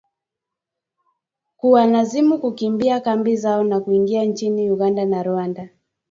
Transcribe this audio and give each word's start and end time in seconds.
kuwalazimu 1.57 2.39
kukimbia 2.39 2.99
kambi 2.99 3.35
zao 3.35 3.63
na 3.63 3.79
kuingia 3.79 4.25
nchini 4.25 4.71
Uganda 4.71 5.05
na 5.05 5.23
Rwanda 5.23 5.69